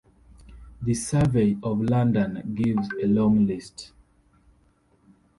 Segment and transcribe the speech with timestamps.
[0.81, 3.91] The Survey of London gives a long list.